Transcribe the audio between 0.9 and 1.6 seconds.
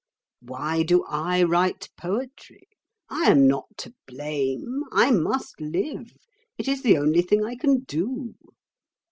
I